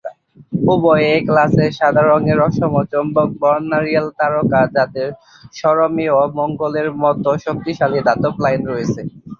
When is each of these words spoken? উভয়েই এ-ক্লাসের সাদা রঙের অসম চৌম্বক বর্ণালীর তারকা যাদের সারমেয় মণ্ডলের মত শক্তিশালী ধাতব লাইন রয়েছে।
উভয়েই 0.71 1.15
এ-ক্লাসের 1.15 1.71
সাদা 1.77 2.01
রঙের 2.03 2.39
অসম 2.47 2.73
চৌম্বক 2.91 3.29
বর্ণালীর 3.39 4.05
তারকা 4.17 4.61
যাদের 4.75 5.09
সারমেয় 5.57 6.13
মণ্ডলের 6.37 6.87
মত 7.01 7.15
শক্তিশালী 7.45 7.99
ধাতব 8.07 8.33
লাইন 8.43 8.61
রয়েছে। 8.67 9.01